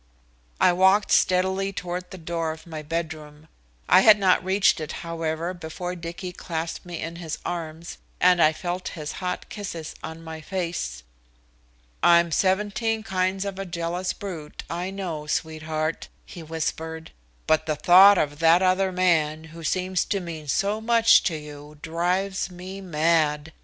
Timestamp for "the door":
2.09-2.51